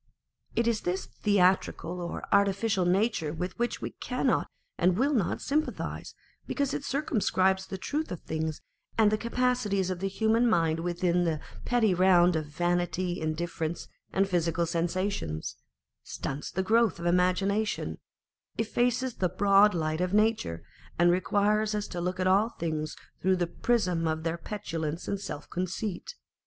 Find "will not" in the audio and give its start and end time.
4.97-5.43